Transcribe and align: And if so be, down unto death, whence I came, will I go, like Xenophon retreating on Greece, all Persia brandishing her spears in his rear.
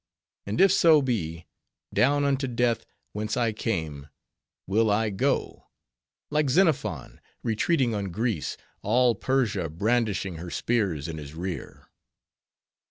And 0.47 0.59
if 0.59 0.71
so 0.71 1.03
be, 1.03 1.45
down 1.93 2.25
unto 2.25 2.47
death, 2.47 2.87
whence 3.13 3.37
I 3.37 3.51
came, 3.51 4.07
will 4.65 4.89
I 4.89 5.11
go, 5.11 5.67
like 6.31 6.49
Xenophon 6.49 7.21
retreating 7.43 7.93
on 7.93 8.05
Greece, 8.09 8.57
all 8.81 9.13
Persia 9.13 9.69
brandishing 9.69 10.37
her 10.37 10.49
spears 10.49 11.07
in 11.07 11.19
his 11.19 11.35
rear. 11.35 11.91